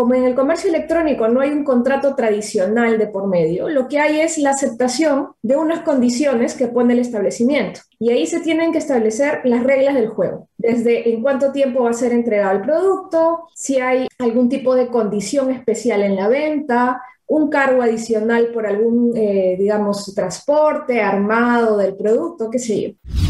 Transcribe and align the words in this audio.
como 0.00 0.14
en 0.14 0.24
el 0.24 0.34
comercio 0.34 0.70
electrónico 0.70 1.28
no 1.28 1.42
hay 1.42 1.50
un 1.50 1.62
contrato 1.62 2.14
tradicional 2.14 2.96
de 2.96 3.06
por 3.06 3.28
medio, 3.28 3.68
lo 3.68 3.86
que 3.86 3.98
hay 3.98 4.20
es 4.20 4.38
la 4.38 4.48
aceptación 4.48 5.32
de 5.42 5.56
unas 5.56 5.80
condiciones 5.80 6.54
que 6.54 6.68
pone 6.68 6.94
el 6.94 7.00
establecimiento. 7.00 7.80
Y 7.98 8.08
ahí 8.08 8.26
se 8.26 8.40
tienen 8.40 8.72
que 8.72 8.78
establecer 8.78 9.42
las 9.44 9.62
reglas 9.62 9.94
del 9.94 10.08
juego, 10.08 10.48
desde 10.56 11.12
en 11.12 11.20
cuánto 11.20 11.52
tiempo 11.52 11.82
va 11.82 11.90
a 11.90 11.92
ser 11.92 12.12
entregado 12.12 12.56
el 12.56 12.62
producto, 12.62 13.40
si 13.54 13.78
hay 13.78 14.08
algún 14.18 14.48
tipo 14.48 14.74
de 14.74 14.86
condición 14.86 15.50
especial 15.50 16.02
en 16.02 16.16
la 16.16 16.28
venta, 16.28 17.02
un 17.26 17.50
cargo 17.50 17.82
adicional 17.82 18.52
por 18.54 18.66
algún, 18.66 19.14
eh, 19.14 19.56
digamos, 19.58 20.14
transporte 20.14 21.02
armado 21.02 21.76
del 21.76 21.94
producto, 21.94 22.48
qué 22.48 22.58
sé 22.58 22.80
yo. 22.80 23.29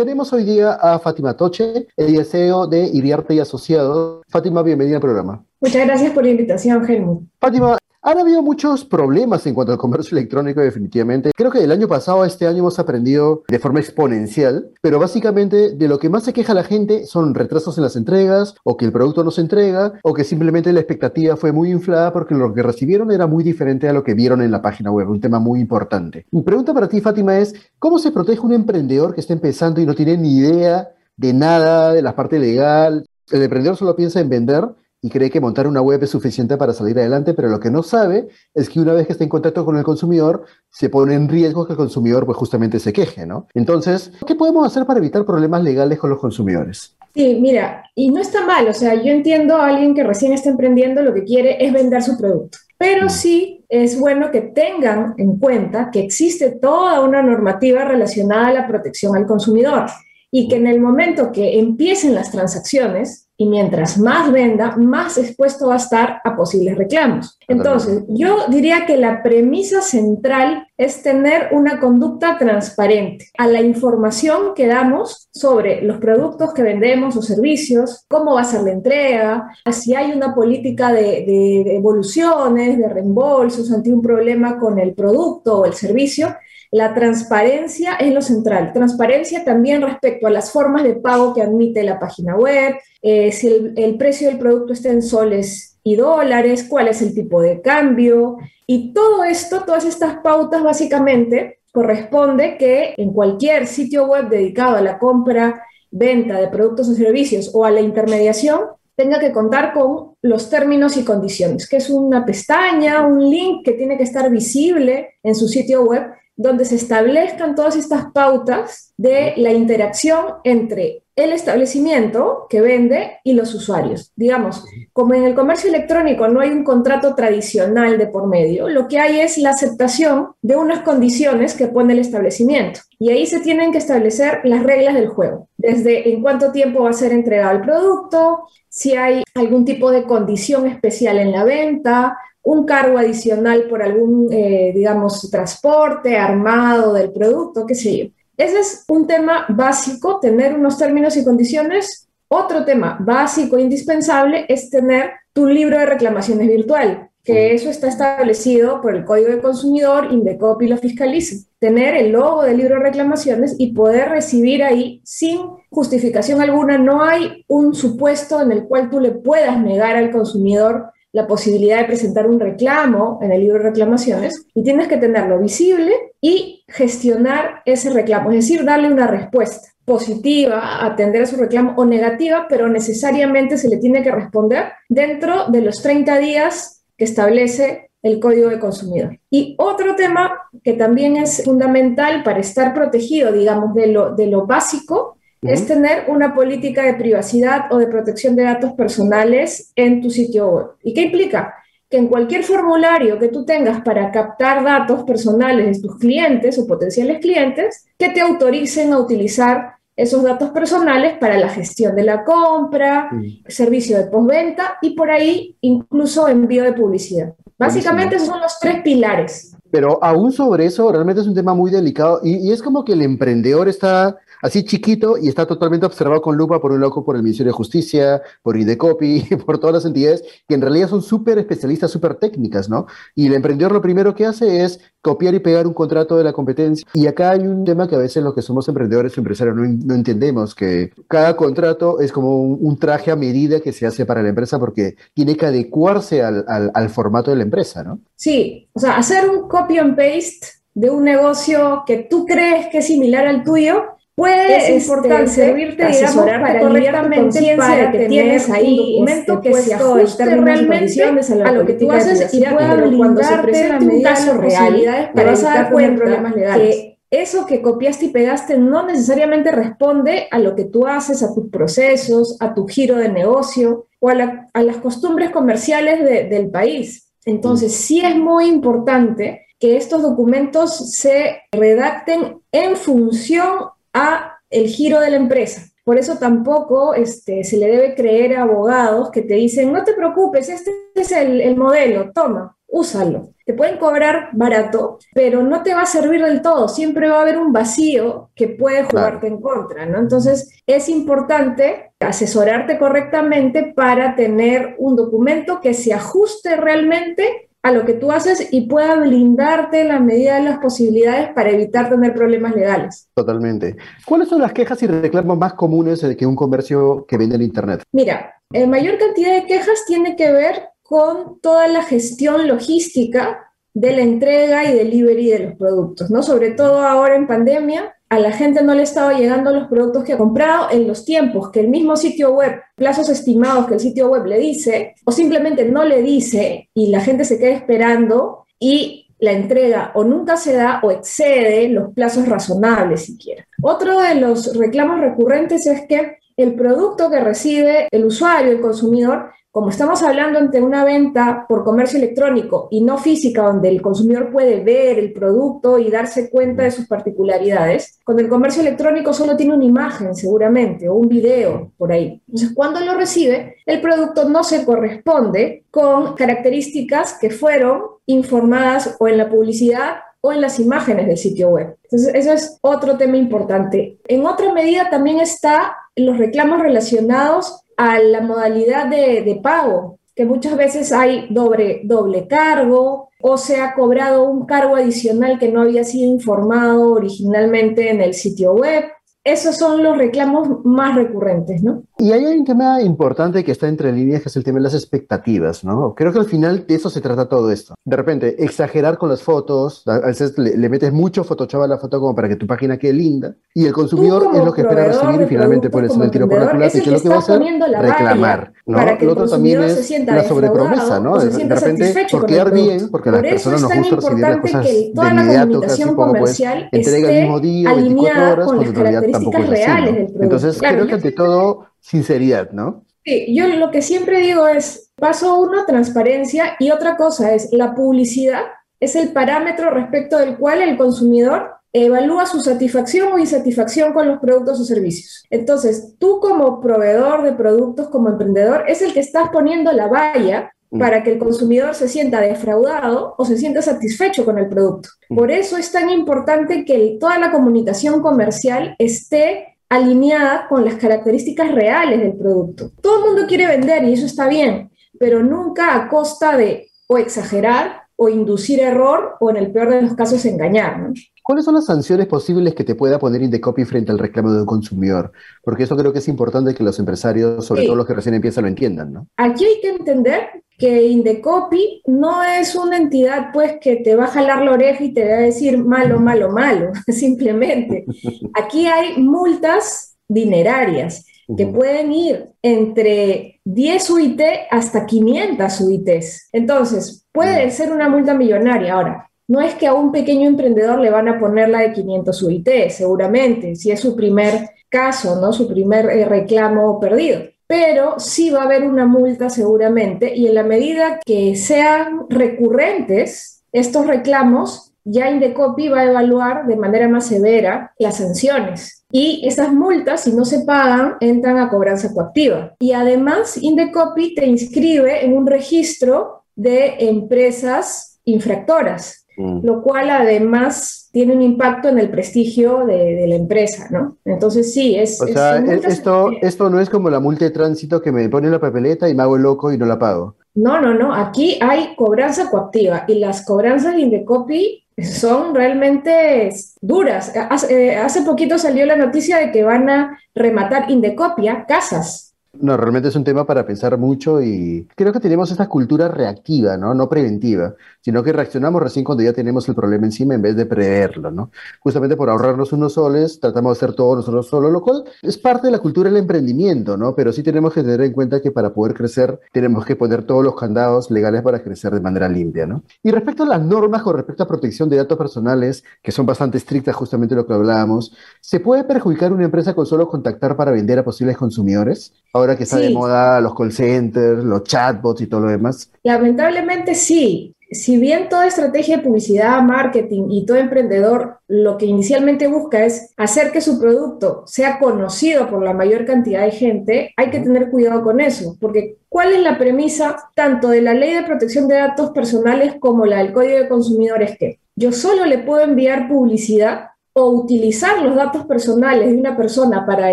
Tenemos 0.00 0.32
hoy 0.32 0.44
día 0.44 0.72
a 0.72 0.98
Fátima 0.98 1.36
Toche, 1.36 1.86
el 1.94 2.14
deseo 2.14 2.66
de 2.66 2.88
Iriarte 2.90 3.34
y 3.34 3.38
Asociados. 3.38 4.22
Fátima, 4.28 4.62
bienvenida 4.62 4.96
al 4.96 5.02
programa. 5.02 5.44
Muchas 5.60 5.84
gracias 5.86 6.12
por 6.14 6.24
la 6.24 6.30
invitación, 6.30 6.90
Helmut. 6.90 7.24
Fátima, 7.38 7.76
han 8.02 8.18
habido 8.18 8.42
muchos 8.42 8.84
problemas 8.84 9.46
en 9.46 9.54
cuanto 9.54 9.72
al 9.72 9.78
comercio 9.78 10.16
electrónico, 10.16 10.60
definitivamente. 10.60 11.32
Creo 11.36 11.50
que 11.50 11.60
del 11.60 11.72
año 11.72 11.86
pasado 11.86 12.22
a 12.22 12.26
este 12.26 12.46
año 12.46 12.60
hemos 12.60 12.78
aprendido 12.78 13.42
de 13.48 13.58
forma 13.58 13.80
exponencial, 13.80 14.70
pero 14.80 14.98
básicamente 14.98 15.74
de 15.76 15.88
lo 15.88 15.98
que 15.98 16.08
más 16.08 16.24
se 16.24 16.32
queja 16.32 16.54
la 16.54 16.64
gente 16.64 17.04
son 17.06 17.34
retrasos 17.34 17.76
en 17.76 17.84
las 17.84 17.96
entregas, 17.96 18.54
o 18.64 18.76
que 18.76 18.86
el 18.86 18.92
producto 18.92 19.22
no 19.22 19.30
se 19.30 19.42
entrega, 19.42 19.92
o 20.02 20.14
que 20.14 20.24
simplemente 20.24 20.72
la 20.72 20.80
expectativa 20.80 21.36
fue 21.36 21.52
muy 21.52 21.70
inflada 21.70 22.12
porque 22.12 22.34
lo 22.34 22.54
que 22.54 22.62
recibieron 22.62 23.10
era 23.10 23.26
muy 23.26 23.44
diferente 23.44 23.88
a 23.88 23.92
lo 23.92 24.02
que 24.02 24.14
vieron 24.14 24.40
en 24.40 24.50
la 24.50 24.62
página 24.62 24.90
web, 24.90 25.10
un 25.10 25.20
tema 25.20 25.38
muy 25.38 25.60
importante. 25.60 26.26
Mi 26.30 26.42
pregunta 26.42 26.72
para 26.72 26.88
ti, 26.88 27.00
Fátima, 27.00 27.38
es, 27.38 27.54
¿cómo 27.78 27.98
se 27.98 28.12
protege 28.12 28.40
un 28.40 28.54
emprendedor 28.54 29.14
que 29.14 29.20
está 29.20 29.34
empezando 29.34 29.80
y 29.80 29.86
no 29.86 29.94
tiene 29.94 30.16
ni 30.16 30.38
idea 30.38 30.88
de 31.16 31.32
nada 31.34 31.92
de 31.92 32.02
la 32.02 32.16
parte 32.16 32.38
legal? 32.38 33.04
El 33.30 33.42
emprendedor 33.42 33.76
solo 33.76 33.94
piensa 33.94 34.20
en 34.20 34.28
vender 34.28 34.66
y 35.02 35.08
cree 35.08 35.30
que 35.30 35.40
montar 35.40 35.66
una 35.66 35.80
web 35.80 36.02
es 36.02 36.10
suficiente 36.10 36.56
para 36.56 36.72
salir 36.72 36.98
adelante, 36.98 37.34
pero 37.34 37.48
lo 37.48 37.58
que 37.58 37.70
no 37.70 37.82
sabe 37.82 38.28
es 38.54 38.68
que 38.68 38.80
una 38.80 38.92
vez 38.92 39.06
que 39.06 39.12
está 39.12 39.24
en 39.24 39.30
contacto 39.30 39.64
con 39.64 39.76
el 39.76 39.84
consumidor, 39.84 40.44
se 40.70 40.90
pone 40.90 41.14
en 41.14 41.28
riesgo 41.28 41.66
que 41.66 41.72
el 41.72 41.78
consumidor 41.78 42.26
pues 42.26 42.36
justamente 42.36 42.78
se 42.78 42.92
queje, 42.92 43.26
¿no? 43.26 43.46
Entonces, 43.54 44.12
¿qué 44.26 44.34
podemos 44.34 44.66
hacer 44.66 44.86
para 44.86 44.98
evitar 44.98 45.24
problemas 45.24 45.62
legales 45.62 45.98
con 45.98 46.10
los 46.10 46.20
consumidores? 46.20 46.96
Sí, 47.14 47.38
mira, 47.40 47.84
y 47.94 48.10
no 48.10 48.20
está 48.20 48.46
mal, 48.46 48.68
o 48.68 48.74
sea, 48.74 48.94
yo 48.94 49.10
entiendo 49.10 49.56
a 49.56 49.66
alguien 49.66 49.94
que 49.94 50.04
recién 50.04 50.32
está 50.32 50.48
emprendiendo 50.50 51.02
lo 51.02 51.12
que 51.12 51.24
quiere 51.24 51.64
es 51.64 51.72
vender 51.72 52.02
su 52.02 52.16
producto, 52.16 52.58
pero 52.78 53.06
mm. 53.06 53.10
sí 53.10 53.64
es 53.68 53.98
bueno 53.98 54.30
que 54.30 54.42
tengan 54.42 55.14
en 55.16 55.38
cuenta 55.38 55.90
que 55.90 56.00
existe 56.00 56.52
toda 56.52 57.00
una 57.00 57.22
normativa 57.22 57.84
relacionada 57.84 58.48
a 58.48 58.52
la 58.52 58.68
protección 58.68 59.16
al 59.16 59.26
consumidor 59.26 59.86
y 60.30 60.48
que 60.48 60.56
en 60.56 60.66
el 60.66 60.80
momento 60.80 61.32
que 61.32 61.58
empiecen 61.58 62.14
las 62.14 62.30
transacciones, 62.30 63.29
y 63.40 63.46
mientras 63.46 63.96
más 63.96 64.30
venda, 64.30 64.76
más 64.76 65.16
expuesto 65.16 65.68
va 65.68 65.72
a 65.72 65.78
estar 65.78 66.20
a 66.22 66.36
posibles 66.36 66.76
reclamos. 66.76 67.38
Entonces, 67.48 68.04
yo 68.08 68.36
diría 68.48 68.84
que 68.84 68.98
la 68.98 69.22
premisa 69.22 69.80
central 69.80 70.68
es 70.76 71.02
tener 71.02 71.48
una 71.52 71.80
conducta 71.80 72.36
transparente 72.36 73.30
a 73.38 73.46
la 73.46 73.62
información 73.62 74.52
que 74.54 74.66
damos 74.66 75.30
sobre 75.32 75.80
los 75.80 75.96
productos 75.96 76.52
que 76.52 76.62
vendemos 76.62 77.16
o 77.16 77.22
servicios, 77.22 78.04
cómo 78.08 78.34
va 78.34 78.42
a 78.42 78.44
ser 78.44 78.60
la 78.60 78.72
entrega, 78.72 79.48
si 79.72 79.94
hay 79.94 80.12
una 80.12 80.34
política 80.34 80.92
de, 80.92 81.24
de 81.24 81.76
evoluciones, 81.76 82.76
de 82.76 82.90
reembolsos 82.90 83.72
ante 83.72 83.90
un 83.90 84.02
problema 84.02 84.58
con 84.58 84.78
el 84.78 84.92
producto 84.92 85.60
o 85.60 85.64
el 85.64 85.72
servicio 85.72 86.36
la 86.70 86.94
transparencia 86.94 87.94
es 87.94 88.14
lo 88.14 88.22
central. 88.22 88.72
Transparencia 88.72 89.44
también 89.44 89.82
respecto 89.82 90.26
a 90.26 90.30
las 90.30 90.52
formas 90.52 90.84
de 90.84 90.94
pago 90.94 91.34
que 91.34 91.42
admite 91.42 91.82
la 91.82 91.98
página 91.98 92.36
web, 92.36 92.76
eh, 93.02 93.32
si 93.32 93.72
el, 93.76 93.96
precio 93.96 94.28
del 94.28 94.38
producto 94.38 94.72
está 94.72 94.90
en 94.90 95.02
soles 95.02 95.78
y 95.82 95.96
dólares, 95.96 96.66
cuál 96.68 96.88
es 96.88 97.02
el 97.02 97.14
tipo 97.14 97.40
de 97.40 97.60
cambio. 97.60 98.38
Y 98.66 98.92
todo 98.92 99.24
esto, 99.24 99.64
todas 99.64 99.84
estas 99.84 100.18
pautas 100.18 100.62
básicamente 100.62 101.58
corresponde 101.72 102.56
que 102.56 102.94
en 102.96 103.12
cualquier 103.12 103.66
sitio 103.66 104.06
web 104.06 104.28
dedicado 104.28 104.76
a 104.76 104.82
la 104.82 104.98
compra, 104.98 105.64
venta 105.90 106.38
de 106.38 106.48
productos 106.48 106.88
o 106.88 106.94
servicios 106.94 107.50
o 107.52 107.64
a 107.64 107.70
la 107.70 107.80
intermediación, 107.80 108.60
tenga 108.94 109.18
que 109.18 109.32
contar 109.32 109.72
con 109.72 110.14
los 110.22 110.50
términos 110.50 110.96
y 110.96 111.04
condiciones, 111.04 111.68
que 111.68 111.78
es 111.78 111.88
una 111.88 112.24
pestaña, 112.24 113.06
un 113.06 113.30
link 113.30 113.64
que 113.64 113.72
tiene 113.72 113.96
que 113.96 114.02
estar 114.02 114.30
visible 114.30 115.14
en 115.22 115.34
su 115.34 115.48
sitio 115.48 115.84
web 115.84 116.12
donde 116.36 116.64
se 116.64 116.76
establezcan 116.76 117.54
todas 117.54 117.76
estas 117.76 118.06
pautas 118.12 118.94
de 118.96 119.34
la 119.36 119.52
interacción 119.52 120.36
entre 120.44 121.02
el 121.16 121.32
establecimiento 121.32 122.46
que 122.48 122.60
vende 122.60 123.18
y 123.24 123.34
los 123.34 123.54
usuarios. 123.54 124.12
Digamos, 124.16 124.64
como 124.92 125.14
en 125.14 125.24
el 125.24 125.34
comercio 125.34 125.68
electrónico 125.68 126.28
no 126.28 126.40
hay 126.40 126.50
un 126.50 126.64
contrato 126.64 127.14
tradicional 127.14 127.98
de 127.98 128.06
por 128.06 128.26
medio, 128.26 128.68
lo 128.68 128.88
que 128.88 128.98
hay 128.98 129.20
es 129.20 129.36
la 129.38 129.50
aceptación 129.50 130.30
de 130.40 130.56
unas 130.56 130.80
condiciones 130.80 131.54
que 131.54 131.68
pone 131.68 131.92
el 131.92 131.98
establecimiento. 131.98 132.80
Y 132.98 133.10
ahí 133.10 133.26
se 133.26 133.40
tienen 133.40 133.72
que 133.72 133.78
establecer 133.78 134.40
las 134.44 134.62
reglas 134.62 134.94
del 134.94 135.08
juego, 135.08 135.48
desde 135.58 136.12
en 136.12 136.22
cuánto 136.22 136.52
tiempo 136.52 136.84
va 136.84 136.90
a 136.90 136.94
ser 136.94 137.12
entregado 137.12 137.56
el 137.56 137.62
producto, 137.62 138.44
si 138.68 138.94
hay 138.94 139.24
algún 139.34 139.64
tipo 139.64 139.90
de 139.90 140.04
condición 140.04 140.66
especial 140.66 141.18
en 141.18 141.32
la 141.32 141.44
venta, 141.44 142.16
un 142.42 142.64
cargo 142.64 142.98
adicional 142.98 143.66
por 143.68 143.82
algún, 143.82 144.32
eh, 144.32 144.72
digamos, 144.74 145.30
transporte 145.30 146.16
armado 146.16 146.94
del 146.94 147.12
producto, 147.12 147.66
qué 147.66 147.74
sé 147.74 147.98
yo. 147.98 148.04
Ese 148.36 148.60
es 148.60 148.84
un 148.88 149.06
tema 149.06 149.44
básico, 149.50 150.18
tener 150.18 150.54
unos 150.54 150.78
términos 150.78 151.16
y 151.16 151.24
condiciones. 151.24 152.08
Otro 152.28 152.64
tema 152.64 152.96
básico 153.00 153.58
e 153.58 153.62
indispensable 153.62 154.46
es 154.48 154.70
tener 154.70 155.10
tu 155.32 155.46
libro 155.46 155.78
de 155.78 155.84
reclamaciones 155.84 156.48
virtual, 156.48 157.10
que 157.22 157.52
eso 157.52 157.68
está 157.68 157.88
establecido 157.88 158.80
por 158.80 158.96
el 158.96 159.04
Código 159.04 159.28
de 159.28 159.42
Consumidor, 159.42 160.08
Indecopy 160.10 160.68
lo 160.68 160.78
fiscaliza. 160.78 161.46
Tener 161.58 161.94
el 161.94 162.12
logo 162.12 162.42
del 162.42 162.56
libro 162.56 162.76
de 162.76 162.84
reclamaciones 162.84 163.56
y 163.58 163.74
poder 163.74 164.08
recibir 164.08 164.62
ahí 164.64 165.02
sin 165.04 165.40
justificación 165.68 166.40
alguna. 166.40 166.78
No 166.78 167.02
hay 167.02 167.44
un 167.46 167.74
supuesto 167.74 168.40
en 168.40 168.52
el 168.52 168.64
cual 168.64 168.88
tú 168.88 169.00
le 169.00 169.10
puedas 169.10 169.60
negar 169.60 169.96
al 169.96 170.10
consumidor 170.10 170.92
la 171.12 171.26
posibilidad 171.26 171.78
de 171.78 171.86
presentar 171.86 172.26
un 172.26 172.38
reclamo 172.38 173.18
en 173.22 173.32
el 173.32 173.40
libro 173.40 173.58
de 173.58 173.70
reclamaciones 173.70 174.46
y 174.54 174.62
tienes 174.62 174.88
que 174.88 174.96
tenerlo 174.96 175.38
visible 175.40 175.92
y 176.20 176.64
gestionar 176.68 177.62
ese 177.64 177.90
reclamo, 177.90 178.30
es 178.30 178.36
decir, 178.36 178.64
darle 178.64 178.92
una 178.92 179.06
respuesta 179.06 179.68
positiva, 179.84 180.84
atender 180.84 181.22
a 181.22 181.26
su 181.26 181.36
reclamo 181.36 181.74
o 181.76 181.84
negativa, 181.84 182.46
pero 182.48 182.68
necesariamente 182.68 183.58
se 183.58 183.68
le 183.68 183.78
tiene 183.78 184.02
que 184.02 184.12
responder 184.12 184.72
dentro 184.88 185.48
de 185.48 185.62
los 185.62 185.82
30 185.82 186.18
días 186.18 186.84
que 186.96 187.04
establece 187.04 187.90
el 188.02 188.20
Código 188.20 188.48
de 188.48 188.60
Consumidor. 188.60 189.18
Y 189.30 189.56
otro 189.58 189.96
tema 189.96 190.48
que 190.62 190.74
también 190.74 191.16
es 191.16 191.42
fundamental 191.44 192.22
para 192.22 192.38
estar 192.38 192.72
protegido, 192.72 193.32
digamos, 193.32 193.74
de 193.74 193.88
lo, 193.88 194.14
de 194.14 194.26
lo 194.26 194.46
básico, 194.46 195.18
es 195.42 195.66
tener 195.66 196.04
una 196.08 196.34
política 196.34 196.84
de 196.84 196.94
privacidad 196.94 197.72
o 197.72 197.78
de 197.78 197.86
protección 197.86 198.36
de 198.36 198.44
datos 198.44 198.72
personales 198.72 199.72
en 199.74 200.02
tu 200.02 200.10
sitio 200.10 200.48
web. 200.48 200.66
¿Y 200.82 200.92
qué 200.92 201.02
implica? 201.02 201.54
Que 201.88 201.96
en 201.96 202.08
cualquier 202.08 202.44
formulario 202.44 203.18
que 203.18 203.28
tú 203.28 203.44
tengas 203.44 203.80
para 203.80 204.10
captar 204.12 204.62
datos 204.62 205.04
personales 205.04 205.76
de 205.76 205.88
tus 205.88 205.98
clientes 205.98 206.58
o 206.58 206.66
potenciales 206.66 207.20
clientes, 207.20 207.86
que 207.98 208.10
te 208.10 208.20
autoricen 208.20 208.92
a 208.92 208.98
utilizar 208.98 209.76
esos 209.96 210.22
datos 210.22 210.50
personales 210.50 211.18
para 211.18 211.36
la 211.38 211.48
gestión 211.48 211.96
de 211.96 212.04
la 212.04 212.24
compra, 212.24 213.10
servicio 213.48 213.98
de 213.98 214.06
postventa 214.06 214.78
y 214.80 214.90
por 214.90 215.10
ahí 215.10 215.56
incluso 215.60 216.28
envío 216.28 216.64
de 216.64 216.72
publicidad. 216.72 217.34
Básicamente 217.58 218.16
esos 218.16 218.28
son 218.28 218.40
los 218.40 218.58
tres 218.58 218.82
pilares. 218.82 219.54
Pero 219.70 220.02
aún 220.02 220.32
sobre 220.32 220.66
eso 220.66 220.90
realmente 220.90 221.20
es 221.20 221.26
un 221.26 221.34
tema 221.34 221.54
muy 221.54 221.70
delicado 221.70 222.20
y, 222.22 222.48
y 222.48 222.52
es 222.52 222.62
como 222.62 222.84
que 222.84 222.92
el 222.94 223.02
emprendedor 223.02 223.68
está 223.68 224.16
así 224.42 224.64
chiquito 224.64 225.16
y 225.18 225.28
está 225.28 225.46
totalmente 225.46 225.86
observado 225.86 226.20
con 226.20 226.36
lupa 226.36 226.60
por 226.60 226.72
un 226.72 226.80
loco 226.80 227.04
por 227.04 227.16
el 227.16 227.22
Ministerio 227.22 227.52
de 227.52 227.56
Justicia, 227.56 228.22
por 228.42 228.56
Idecopi, 228.56 229.22
por 229.46 229.58
todas 229.58 229.74
las 229.74 229.84
entidades 229.84 230.22
que 230.48 230.54
en 230.54 230.60
realidad 230.60 230.88
son 230.88 231.02
súper 231.02 231.38
especialistas, 231.38 231.90
súper 231.90 232.14
técnicas, 232.14 232.68
¿no? 232.68 232.86
Y 233.14 233.26
el 233.26 233.34
emprendedor 233.34 233.72
lo 233.72 233.82
primero 233.82 234.14
que 234.14 234.26
hace 234.26 234.64
es 234.64 234.80
copiar 235.02 235.34
y 235.34 235.40
pegar 235.40 235.66
un 235.66 235.74
contrato 235.74 236.16
de 236.16 236.24
la 236.24 236.32
competencia. 236.32 236.86
Y 236.92 237.06
acá 237.06 237.30
hay 237.30 237.40
un 237.40 237.64
tema 237.64 237.88
que 237.88 237.94
a 237.94 237.98
veces 237.98 238.22
los 238.22 238.34
que 238.34 238.42
somos 238.42 238.68
emprendedores 238.68 239.16
o 239.16 239.20
empresarios 239.20 239.56
no, 239.56 239.94
entendemos, 239.94 240.54
que 240.54 240.92
cada 241.08 241.36
contrato 241.36 242.00
es 242.00 242.12
como 242.12 242.42
un, 242.42 242.78
traje 242.78 243.10
a 243.10 243.16
medida 243.16 243.60
que 243.60 243.72
se 243.72 243.86
hace 243.86 244.06
para 244.06 244.22
la 244.22 244.30
empresa 244.30 244.58
porque 244.58 244.96
tiene 245.12 245.36
que 245.36 245.46
adecuarse 245.46 246.22
al, 246.22 246.44
al 246.46 246.90
formato 246.90 247.30
de 247.30 247.36
la 247.36 247.42
empresa, 247.42 247.82
¿no? 247.82 248.00
Sí, 248.16 248.68
o 248.72 248.80
sea, 248.80 248.96
hacer 248.96 249.28
un 249.28 249.48
copy 249.48 249.78
and 249.78 249.96
paste 249.96 250.60
de 250.74 250.88
un 250.88 251.04
negocio 251.04 251.82
que 251.86 252.06
tú 252.08 252.24
crees 252.24 252.68
que 252.68 252.78
es 252.78 252.86
similar 252.86 253.26
al 253.26 253.42
tuyo, 253.42 253.84
puede 254.20 254.76
es 254.76 254.86
este, 254.86 255.26
servirte, 255.26 255.86
digamos, 255.86 256.26
para 256.26 256.60
correctamente 256.60 257.56
para 257.56 257.90
que 257.90 258.06
tienes 258.06 258.50
ahí 258.50 258.78
un 258.78 259.06
documento 259.06 259.40
que 259.40 259.54
se 259.54 259.74
ajuste 259.74 260.24
realmente 260.26 261.02
a 261.02 261.52
lo 261.52 261.64
que 261.64 261.72
tú 261.72 261.90
haces 261.90 262.34
y 262.34 262.44
pueda 262.44 263.24
se 263.24 263.38
presente 263.38 263.84
un 263.86 264.02
caso 264.02 264.34
real, 264.34 265.10
te 265.14 265.24
vas 265.24 265.42
a 265.44 265.54
dar 265.54 265.72
cuenta 265.72 265.96
problemas 265.96 266.36
legales. 266.36 266.76
que 266.76 266.90
eso 267.10 267.46
que 267.46 267.62
copiaste 267.62 268.06
y 268.06 268.08
pegaste 268.10 268.58
no 268.58 268.86
necesariamente 268.86 269.50
responde 269.50 270.28
a 270.30 270.38
lo 270.38 270.54
que 270.54 270.64
tú 270.64 270.86
haces, 270.86 271.22
a 271.22 271.34
tus 271.34 271.48
procesos, 271.48 272.36
a 272.40 272.54
tu 272.54 272.68
giro 272.68 272.96
de 272.96 273.08
negocio 273.08 273.86
o 274.00 274.10
a, 274.10 274.14
las 274.14 274.76
costumbres 274.76 275.30
comerciales 275.30 276.30
del 276.30 276.50
país. 276.50 277.10
Entonces, 277.24 277.74
sí 277.74 278.00
es 278.00 278.16
muy 278.16 278.46
importante 278.46 279.46
que 279.58 279.76
estos 279.76 280.02
documentos 280.02 280.92
se 280.92 281.42
redacten 281.52 282.40
en 282.52 282.76
función 282.76 283.70
a 283.92 284.38
el 284.50 284.66
giro 284.68 285.00
de 285.00 285.10
la 285.10 285.16
empresa. 285.16 285.62
Por 285.84 285.98
eso 285.98 286.18
tampoco 286.18 286.94
este, 286.94 287.42
se 287.44 287.56
le 287.56 287.66
debe 287.66 287.94
creer 287.94 288.36
a 288.36 288.42
abogados 288.42 289.10
que 289.10 289.22
te 289.22 289.34
dicen, 289.34 289.72
no 289.72 289.82
te 289.82 289.94
preocupes, 289.94 290.48
este 290.48 290.70
es 290.94 291.10
el, 291.12 291.40
el 291.40 291.56
modelo, 291.56 292.12
toma, 292.12 292.56
úsalo. 292.68 293.30
Te 293.44 293.54
pueden 293.54 293.78
cobrar 293.78 294.28
barato, 294.32 294.98
pero 295.12 295.42
no 295.42 295.62
te 295.62 295.74
va 295.74 295.82
a 295.82 295.86
servir 295.86 296.22
del 296.22 296.42
todo. 296.42 296.68
Siempre 296.68 297.08
va 297.08 297.18
a 297.18 297.22
haber 297.22 297.38
un 297.38 297.52
vacío 297.52 298.30
que 298.34 298.48
puede 298.48 298.84
jugarte 298.84 299.26
en 299.26 299.40
contra, 299.40 299.86
¿no? 299.86 299.98
Entonces, 299.98 300.62
es 300.66 300.88
importante 300.88 301.92
asesorarte 301.98 302.78
correctamente 302.78 303.72
para 303.74 304.14
tener 304.14 304.76
un 304.78 304.94
documento 304.94 305.60
que 305.60 305.74
se 305.74 305.92
ajuste 305.92 306.56
realmente 306.56 307.49
a 307.62 307.72
lo 307.72 307.84
que 307.84 307.94
tú 307.94 308.10
haces 308.10 308.48
y 308.52 308.62
pueda 308.62 308.96
blindarte 308.96 309.84
la 309.84 310.00
medida 310.00 310.36
de 310.36 310.44
las 310.44 310.58
posibilidades 310.58 311.30
para 311.34 311.50
evitar 311.50 311.90
tener 311.90 312.14
problemas 312.14 312.54
legales. 312.54 313.08
Totalmente. 313.14 313.76
¿Cuáles 314.06 314.28
son 314.28 314.40
las 314.40 314.52
quejas 314.52 314.82
y 314.82 314.86
reclamos 314.86 315.36
más 315.38 315.54
comunes 315.54 316.00
de 316.00 316.16
que 316.16 316.26
un 316.26 316.36
comercio 316.36 317.04
que 317.06 317.18
vende 317.18 317.36
en 317.36 317.42
Internet? 317.42 317.82
Mira, 317.92 318.34
la 318.50 318.66
mayor 318.66 318.98
cantidad 318.98 319.34
de 319.34 319.44
quejas 319.44 319.84
tiene 319.86 320.16
que 320.16 320.32
ver 320.32 320.70
con 320.82 321.38
toda 321.40 321.68
la 321.68 321.82
gestión 321.82 322.48
logística 322.48 323.52
de 323.74 323.92
la 323.92 324.02
entrega 324.02 324.64
y 324.64 324.74
delivery 324.74 325.30
de 325.30 325.38
los 325.40 325.56
productos, 325.56 326.10
¿no? 326.10 326.22
Sobre 326.22 326.50
todo 326.50 326.80
ahora 326.80 327.14
en 327.14 327.26
pandemia, 327.26 327.94
a 328.10 328.18
la 328.18 328.32
gente 328.32 328.62
no 328.64 328.74
le 328.74 328.82
estaba 328.82 329.16
llegando 329.16 329.52
los 329.52 329.68
productos 329.68 330.02
que 330.02 330.14
ha 330.14 330.18
comprado 330.18 330.68
en 330.72 330.88
los 330.88 331.04
tiempos 331.04 331.50
que 331.50 331.60
el 331.60 331.68
mismo 331.68 331.96
sitio 331.96 332.32
web, 332.32 332.60
plazos 332.74 333.08
estimados 333.08 333.68
que 333.68 333.74
el 333.74 333.80
sitio 333.80 334.08
web 334.08 334.26
le 334.26 334.38
dice, 334.38 334.96
o 335.04 335.12
simplemente 335.12 335.64
no 335.64 335.84
le 335.84 336.02
dice 336.02 336.68
y 336.74 336.88
la 336.88 337.00
gente 337.00 337.24
se 337.24 337.38
queda 337.38 337.52
esperando 337.52 338.46
y 338.58 339.06
la 339.20 339.30
entrega 339.30 339.92
o 339.94 340.02
nunca 340.02 340.36
se 340.36 340.54
da 340.54 340.80
o 340.82 340.90
excede 340.90 341.68
los 341.68 341.94
plazos 341.94 342.26
razonables 342.26 343.04
siquiera. 343.04 343.46
Otro 343.62 344.00
de 344.00 344.16
los 344.16 344.56
reclamos 344.56 344.98
recurrentes 344.98 345.66
es 345.66 345.86
que 345.86 346.18
el 346.36 346.54
producto 346.54 347.10
que 347.10 347.20
recibe 347.20 347.86
el 347.92 348.06
usuario, 348.06 348.50
el 348.50 348.60
consumidor, 348.60 349.30
como 349.52 349.70
estamos 349.70 350.02
hablando 350.02 350.38
ante 350.38 350.62
una 350.62 350.84
venta 350.84 351.44
por 351.48 351.64
comercio 351.64 351.98
electrónico 351.98 352.68
y 352.70 352.82
no 352.82 352.98
física, 352.98 353.42
donde 353.42 353.68
el 353.68 353.82
consumidor 353.82 354.30
puede 354.30 354.62
ver 354.62 354.98
el 354.98 355.12
producto 355.12 355.78
y 355.78 355.90
darse 355.90 356.30
cuenta 356.30 356.62
de 356.62 356.70
sus 356.70 356.86
particularidades, 356.86 357.98
con 358.04 358.20
el 358.20 358.28
comercio 358.28 358.62
electrónico 358.62 359.12
solo 359.12 359.36
tiene 359.36 359.54
una 359.54 359.64
imagen 359.64 360.14
seguramente 360.14 360.88
o 360.88 360.94
un 360.94 361.08
video 361.08 361.72
por 361.76 361.90
ahí. 361.90 362.22
Entonces, 362.28 362.52
cuando 362.54 362.80
lo 362.80 362.94
recibe, 362.94 363.56
el 363.66 363.80
producto 363.80 364.28
no 364.28 364.44
se 364.44 364.64
corresponde 364.64 365.64
con 365.70 366.14
características 366.14 367.18
que 367.20 367.30
fueron 367.30 367.82
informadas 368.06 368.96
o 369.00 369.08
en 369.08 369.18
la 369.18 369.28
publicidad 369.28 369.96
o 370.20 370.32
en 370.32 370.40
las 370.40 370.60
imágenes 370.60 371.06
del 371.06 371.16
sitio 371.16 371.48
web. 371.48 371.76
Entonces, 371.84 372.14
eso 372.14 372.32
es 372.32 372.58
otro 372.60 372.96
tema 372.96 373.16
importante. 373.16 373.98
En 374.06 374.26
otra 374.26 374.52
medida 374.52 374.90
también 374.90 375.18
está 375.18 375.76
los 375.96 376.18
reclamos 376.18 376.60
relacionados 376.60 377.64
a 377.80 377.98
la 377.98 378.20
modalidad 378.20 378.86
de, 378.86 379.40
pago, 379.42 379.98
que 380.14 380.26
muchas 380.26 380.56
veces 380.56 380.92
hay 380.92 381.28
doble, 381.30 381.80
doble 381.84 382.28
cargo 382.28 383.08
o 383.22 383.38
se 383.38 383.60
ha 383.60 383.74
cobrado 383.74 384.24
un 384.24 384.44
cargo 384.44 384.76
adicional 384.76 385.38
que 385.38 385.50
no 385.50 385.62
había 385.62 385.84
sido 385.84 386.10
informado 386.10 386.92
originalmente 386.92 387.90
en 387.90 388.02
el 388.02 388.12
sitio 388.12 388.52
web 388.52 388.84
esos 389.24 389.56
son 389.56 389.82
los 389.82 389.98
reclamos 389.98 390.64
más 390.64 390.94
recurrentes, 390.94 391.62
¿no? 391.62 391.82
Y 392.00 392.12
hay 392.12 392.24
un 392.24 392.46
tema 392.46 392.80
importante 392.80 393.44
que 393.44 393.52
está 393.52 393.68
entre 393.68 393.92
líneas, 393.92 394.22
que 394.22 394.30
es 394.30 394.36
el 394.36 394.42
tema 394.42 394.58
de 394.58 394.62
las 394.62 394.74
expectativas, 394.74 395.64
¿no? 395.64 395.94
Creo 395.94 396.14
que 396.14 396.20
al 396.20 396.24
final 396.24 396.64
de 396.66 396.74
eso 396.74 396.88
se 396.88 397.02
trata 397.02 397.28
todo 397.28 397.52
esto. 397.52 397.74
De 397.84 397.94
repente, 397.94 398.42
exagerar 398.42 398.96
con 398.96 399.10
las 399.10 399.22
fotos, 399.22 399.86
a 399.86 399.98
veces 399.98 400.38
le, 400.38 400.68
metes 400.70 400.94
mucho 400.94 401.24
Photoshop 401.24 401.60
a 401.60 401.66
la 401.66 401.76
foto 401.76 402.00
como 402.00 402.14
para 402.14 402.26
que 402.26 402.36
tu 402.36 402.46
página 402.46 402.78
quede 402.78 402.94
linda, 402.94 403.36
y 403.52 403.66
el 403.66 403.74
consumidor 403.74 404.30
es 404.34 404.42
lo 404.42 404.54
que 404.54 404.62
espera 404.62 404.86
recibir 404.86 405.20
y 405.20 405.26
finalmente 405.26 405.68
pones 405.68 405.92
un 405.92 406.10
tiro 406.10 406.26
por 406.26 406.38
la 406.38 406.50
culata, 406.50 406.78
y 406.78 406.80
que 406.80 406.90
lo 406.90 407.02
que 407.02 407.08
va 407.10 407.16
a 407.16 407.18
hacer 407.18 407.42
reclamar, 407.82 408.52
¿no? 408.64 408.78
Para 408.78 408.96
que 408.96 409.04
lo 409.04 409.12
otro 409.12 409.28
también 409.28 409.62
es 409.62 409.90
la 410.06 410.24
sobrepromesa, 410.24 411.00
¿no? 411.00 411.18
De, 411.18 411.54
repente, 411.54 412.06
por 412.10 412.24
quedar 412.24 412.50
bien, 412.50 412.88
porque 412.90 413.10
a 413.10 413.12
las 413.12 413.22
personas 413.22 413.60
nos 413.60 413.74
gusta 413.74 413.96
recibir 413.96 414.22
las 414.22 414.38
cosas 414.38 414.64
de 414.64 414.92
inmediato, 414.94 415.60
casi 415.60 415.82
como 415.82 416.14
pues, 416.14 416.40
entrega 416.72 417.10
el 417.10 417.20
mismo 417.20 417.40
día, 417.40 417.74
24 417.74 418.32
horas, 418.32 418.46
cuando 418.46 418.62
en 418.64 418.74
realidad 418.74 419.02
reales 419.02 419.94
del 419.94 420.06
producto. 420.06 420.22
Entonces, 420.22 420.58
creo 420.58 420.86
que 420.86 420.94
ante 420.94 421.12
todo, 421.12 421.66
sinceridad, 421.80 422.50
¿no? 422.50 422.84
Sí, 423.04 423.34
yo 423.34 423.46
lo 423.48 423.70
que 423.70 423.82
siempre 423.82 424.20
digo 424.20 424.46
es, 424.46 424.92
paso 424.96 425.40
uno, 425.40 425.64
transparencia, 425.66 426.56
y 426.58 426.70
otra 426.70 426.96
cosa 426.96 427.34
es, 427.34 427.48
la 427.52 427.74
publicidad 427.74 428.42
es 428.78 428.96
el 428.96 429.12
parámetro 429.12 429.70
respecto 429.70 430.18
del 430.18 430.36
cual 430.36 430.62
el 430.62 430.76
consumidor 430.76 431.54
evalúa 431.72 432.26
su 432.26 432.40
satisfacción 432.40 433.12
o 433.12 433.18
insatisfacción 433.18 433.92
con 433.92 434.08
los 434.08 434.18
productos 434.18 434.60
o 434.60 434.64
servicios. 434.64 435.24
Entonces, 435.30 435.94
tú 435.98 436.18
como 436.20 436.60
proveedor 436.60 437.22
de 437.22 437.32
productos, 437.32 437.88
como 437.88 438.08
emprendedor, 438.08 438.64
es 438.68 438.82
el 438.82 438.92
que 438.92 439.00
estás 439.00 439.30
poniendo 439.30 439.72
la 439.72 439.86
valla 439.86 440.52
Mm. 440.70 440.78
para 440.78 441.02
que 441.02 441.12
el 441.12 441.18
consumidor 441.18 441.74
se 441.74 441.88
sienta 441.88 442.20
defraudado 442.20 443.14
o 443.18 443.24
se 443.24 443.36
sienta 443.36 443.60
satisfecho 443.60 444.24
con 444.24 444.38
el 444.38 444.48
producto. 444.48 444.88
Mm. 445.08 445.16
Por 445.16 445.30
eso 445.30 445.56
es 445.56 445.72
tan 445.72 445.90
importante 445.90 446.64
que 446.64 446.96
toda 447.00 447.18
la 447.18 447.32
comunicación 447.32 448.00
comercial 448.00 448.76
esté 448.78 449.58
alineada 449.70 450.48
con 450.48 450.64
las 450.64 450.74
características 450.74 451.52
reales 451.52 452.00
del 452.00 452.18
producto. 452.18 452.72
Todo 452.82 452.98
el 452.98 453.10
mundo 453.12 453.26
quiere 453.26 453.46
vender 453.46 453.84
y 453.84 453.94
eso 453.94 454.04
está 454.04 454.28
bien, 454.28 454.70
pero 454.98 455.22
nunca 455.22 455.74
a 455.74 455.88
costa 455.88 456.36
de 456.36 456.70
o 456.88 456.98
exagerar 456.98 457.79
o 458.02 458.08
inducir 458.08 458.60
error 458.60 459.16
o 459.20 459.28
en 459.28 459.36
el 459.36 459.52
peor 459.52 459.68
de 459.68 459.82
los 459.82 459.94
casos 459.94 460.24
engañar. 460.24 460.90
¿Cuáles 461.22 461.44
son 461.44 461.54
las 461.54 461.66
sanciones 461.66 462.06
posibles 462.06 462.54
que 462.54 462.64
te 462.64 462.74
pueda 462.74 462.98
poner 462.98 463.20
Indecopy 463.20 463.66
frente 463.66 463.92
al 463.92 463.98
reclamo 463.98 464.32
de 464.32 464.40
un 464.40 464.46
consumidor? 464.46 465.12
Porque 465.44 465.64
eso 465.64 465.76
creo 465.76 465.92
que 465.92 465.98
es 465.98 466.08
importante 466.08 466.54
que 466.54 466.64
los 466.64 466.78
empresarios, 466.78 467.44
sobre 467.44 467.66
todo 467.66 467.76
los 467.76 467.86
que 467.86 467.92
recién 467.92 468.14
empiezan, 468.14 468.44
lo 468.44 468.48
entiendan, 468.48 468.94
¿no? 468.94 469.06
Aquí 469.18 469.44
hay 469.44 469.60
que 469.60 469.68
entender 469.68 470.30
que 470.56 470.86
Indecopy 470.86 471.82
no 471.88 472.22
es 472.22 472.54
una 472.54 472.78
entidad 472.78 473.32
pues 473.34 473.56
que 473.60 473.76
te 473.76 473.94
va 473.94 474.04
a 474.04 474.08
jalar 474.08 474.44
la 474.44 474.52
oreja 474.52 474.82
y 474.82 474.94
te 474.94 475.06
va 475.06 475.16
a 475.16 475.20
decir 475.20 475.58
malo, 475.62 476.00
malo, 476.00 476.30
malo, 476.30 476.72
simplemente. 476.88 477.84
Aquí 478.34 478.66
hay 478.66 478.96
multas 478.96 479.98
dinerarias 480.08 481.04
que 481.36 481.46
pueden 481.46 481.92
ir 481.92 482.30
entre 482.42 483.40
10 483.44 483.90
UIT 483.90 484.20
hasta 484.50 484.86
500 484.86 485.60
UITs. 485.60 486.28
Entonces, 486.32 487.06
puede 487.12 487.50
ser 487.50 487.72
una 487.72 487.88
multa 487.88 488.14
millonaria. 488.14 488.74
Ahora, 488.74 489.10
no 489.28 489.40
es 489.40 489.54
que 489.54 489.66
a 489.66 489.74
un 489.74 489.92
pequeño 489.92 490.28
emprendedor 490.28 490.80
le 490.80 490.90
van 490.90 491.08
a 491.08 491.20
poner 491.20 491.48
la 491.48 491.60
de 491.60 491.72
500 491.72 492.22
UIT, 492.22 492.48
seguramente, 492.70 493.54
si 493.54 493.70
es 493.70 493.80
su 493.80 493.94
primer 493.94 494.50
caso, 494.68 495.20
¿no? 495.20 495.32
Su 495.32 495.46
primer 495.46 495.86
eh, 495.86 496.04
reclamo 496.04 496.80
perdido. 496.80 497.20
Pero 497.46 497.98
sí 497.98 498.30
va 498.30 498.42
a 498.42 498.44
haber 498.44 498.64
una 498.64 498.86
multa 498.86 499.28
seguramente 499.28 500.14
y 500.16 500.26
en 500.28 500.34
la 500.34 500.44
medida 500.44 501.00
que 501.04 501.36
sean 501.36 502.06
recurrentes 502.08 503.44
estos 503.52 503.86
reclamos, 503.86 504.69
ya 504.84 505.10
Indecopy 505.10 505.68
va 505.68 505.80
a 505.80 505.90
evaluar 505.90 506.46
de 506.46 506.56
manera 506.56 506.88
más 506.88 507.06
severa 507.06 507.72
las 507.78 507.98
sanciones. 507.98 508.84
Y 508.90 509.22
esas 509.26 509.52
multas, 509.52 510.02
si 510.02 510.12
no 510.12 510.24
se 510.24 510.40
pagan, 510.40 510.96
entran 511.00 511.38
a 511.38 511.48
cobranza 511.48 511.92
coactiva. 511.92 512.54
Y 512.58 512.72
además, 512.72 513.36
Indecopy 513.40 514.14
te 514.14 514.26
inscribe 514.26 515.04
en 515.04 515.16
un 515.16 515.26
registro 515.26 516.24
de 516.34 516.88
empresas 516.88 518.00
infractoras. 518.04 519.06
mm. 519.16 519.44
lo 519.44 519.62
cual 519.62 519.90
además 519.90 520.88
tiene 520.92 521.14
un 521.14 521.22
impacto 521.22 521.68
en 521.68 521.78
el 521.78 521.90
prestigio 521.90 522.64
de, 522.64 523.06
la 523.06 523.14
empresa, 523.14 523.68
¿no? 523.70 523.98
Entonces 524.04 524.52
sí, 524.52 524.76
es... 524.76 525.00
O 525.00 525.06
sea, 525.06 525.38
esto, 525.38 526.10
esto 526.20 526.50
no 526.50 526.60
es 526.60 526.70
como 526.70 526.90
la 526.90 527.00
multa 527.00 527.24
de 527.24 527.30
tránsito 527.30 527.80
que 527.80 527.92
me 527.92 528.08
pone 528.08 528.30
la 528.30 528.40
papeleta 528.40 528.88
y 528.88 528.94
me 528.94 529.02
hago 529.02 529.18
loco 529.18 529.52
y 529.52 529.58
no 529.58 529.66
la 529.66 529.78
pago. 529.78 530.16
No, 530.34 530.60
no, 530.60 530.74
no, 530.74 530.94
aquí 530.94 531.38
hay 531.40 531.74
cobranza 531.76 532.30
coactiva 532.30 532.84
y 532.86 532.94
las 532.94 533.24
cobranzas 533.24 533.74
de 533.74 533.82
Indecopy 533.82 534.64
son 534.82 535.34
realmente 535.34 536.30
duras. 536.60 537.12
Hace, 537.30 537.68
eh, 537.68 537.76
hace 537.76 538.02
poquito 538.02 538.38
salió 538.38 538.64
la 538.64 538.76
noticia 538.76 539.18
de 539.18 539.32
que 539.32 539.42
van 539.42 539.68
a 539.68 539.98
rematar 540.14 540.70
Indecopia 540.70 541.46
casas 541.46 542.09
no, 542.32 542.56
realmente 542.56 542.88
es 542.88 542.96
un 542.96 543.02
tema 543.02 543.26
para 543.26 543.44
pensar 543.44 543.76
mucho 543.76 544.22
y 544.22 544.66
creo 544.76 544.92
que 544.92 545.00
tenemos 545.00 545.32
esta 545.32 545.48
cultura 545.48 545.88
reactiva, 545.88 546.56
¿no? 546.56 546.74
No 546.74 546.88
preventiva, 546.88 547.54
sino 547.80 548.04
que 548.04 548.12
reaccionamos 548.12 548.62
recién 548.62 548.84
cuando 548.84 549.02
ya 549.02 549.12
tenemos 549.12 549.48
el 549.48 549.56
problema 549.56 549.86
encima 549.86 550.14
en 550.14 550.22
vez 550.22 550.36
de 550.36 550.46
preverlo, 550.46 551.10
¿no? 551.10 551.32
Justamente 551.58 551.96
por 551.96 552.08
ahorrarnos 552.08 552.52
unos 552.52 552.74
soles, 552.74 553.18
tratamos 553.18 553.58
de 553.58 553.64
hacer 553.64 553.74
todo 553.74 553.96
nosotros 553.96 554.28
solos, 554.28 554.52
lo 554.52 554.62
cual 554.62 554.84
es 555.02 555.18
parte 555.18 555.48
de 555.48 555.50
la 555.50 555.58
cultura 555.58 555.90
del 555.90 555.98
emprendimiento, 555.98 556.76
¿no? 556.76 556.94
Pero 556.94 557.12
sí 557.12 557.24
tenemos 557.24 557.52
que 557.52 557.62
tener 557.62 557.80
en 557.80 557.92
cuenta 557.92 558.22
que 558.22 558.30
para 558.30 558.54
poder 558.54 558.74
crecer 558.74 559.18
tenemos 559.32 559.64
que 559.64 559.74
poner 559.74 560.04
todos 560.04 560.24
los 560.24 560.36
candados 560.36 560.88
legales 560.90 561.22
para 561.22 561.42
crecer 561.42 561.74
de 561.74 561.80
manera 561.80 562.08
limpia, 562.08 562.46
¿no? 562.46 562.62
Y 562.82 562.92
respecto 562.92 563.24
a 563.24 563.26
las 563.26 563.42
normas 563.42 563.82
con 563.82 563.96
respecto 563.96 564.22
a 564.22 564.28
protección 564.28 564.68
de 564.68 564.76
datos 564.76 564.96
personales, 564.96 565.64
que 565.82 565.90
son 565.90 566.06
bastante 566.06 566.38
estrictas, 566.38 566.76
justamente 566.76 567.16
lo 567.16 567.26
que 567.26 567.34
hablábamos, 567.34 567.92
¿se 568.20 568.38
puede 568.38 568.62
perjudicar 568.62 569.12
una 569.12 569.24
empresa 569.24 569.54
con 569.54 569.66
solo 569.66 569.88
contactar 569.88 570.36
para 570.36 570.52
vender 570.52 570.78
a 570.78 570.84
posibles 570.84 571.16
consumidores? 571.16 571.92
Ahora 572.12 572.36
que 572.36 572.42
está 572.44 572.58
de 572.58 572.70
moda 572.70 573.20
los 573.20 573.34
call 573.34 573.52
centers, 573.52 574.24
los 574.24 574.42
chatbots 574.44 575.00
y 575.00 575.06
todo 575.06 575.22
lo 575.22 575.28
demás. 575.28 575.70
Lamentablemente 575.82 576.74
sí. 576.74 577.34
Si 577.52 577.78
bien 577.78 578.08
toda 578.08 578.28
estrategia 578.28 578.76
de 578.76 578.82
publicidad, 578.84 579.42
marketing 579.42 580.08
y 580.10 580.24
todo 580.24 580.36
emprendedor 580.36 581.18
lo 581.26 581.58
que 581.58 581.66
inicialmente 581.66 582.28
busca 582.28 582.64
es 582.64 582.92
hacer 582.96 583.32
que 583.32 583.40
su 583.40 583.58
producto 583.58 584.22
sea 584.26 584.60
conocido 584.60 585.28
por 585.28 585.42
la 585.42 585.52
mayor 585.52 585.84
cantidad 585.84 586.24
de 586.24 586.30
gente, 586.30 586.92
hay 586.96 587.10
que 587.10 587.18
tener 587.18 587.50
cuidado 587.50 587.82
con 587.82 588.00
eso, 588.00 588.36
porque 588.40 588.76
¿cuál 588.88 589.12
es 589.12 589.20
la 589.20 589.36
premisa 589.36 589.96
tanto 590.14 590.48
de 590.50 590.62
la 590.62 590.74
ley 590.74 590.94
de 590.94 591.02
protección 591.02 591.48
de 591.48 591.56
datos 591.56 591.90
personales 591.90 592.54
como 592.60 592.86
la 592.86 592.98
del 592.98 593.12
Código 593.12 593.38
de 593.38 593.48
Consumidores? 593.48 594.16
Que 594.16 594.38
yo 594.54 594.70
solo 594.70 595.04
le 595.04 595.18
puedo 595.18 595.42
enviar 595.42 595.88
publicidad 595.88 596.70
o 597.00 597.10
utilizar 597.10 597.80
los 597.82 597.96
datos 597.96 598.26
personales 598.26 598.90
de 598.90 598.96
una 598.96 599.16
persona 599.16 599.64
para 599.64 599.92